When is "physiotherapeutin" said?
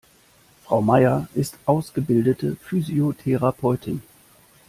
2.55-4.01